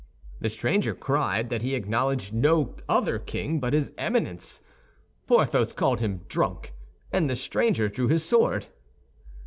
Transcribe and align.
The 0.39 0.49
stranger 0.49 0.95
cried 0.95 1.51
that 1.51 1.61
he 1.61 1.75
acknowledged 1.75 2.33
no 2.33 2.73
other 2.89 3.19
king 3.19 3.59
but 3.59 3.71
his 3.73 3.91
Eminence. 3.99 4.61
Porthos 5.27 5.73
called 5.73 5.99
him 5.99 6.21
drunk, 6.27 6.73
and 7.13 7.29
the 7.29 7.35
stranger 7.35 7.87
drew 7.87 8.07
his 8.07 8.25
sword. 8.25 8.65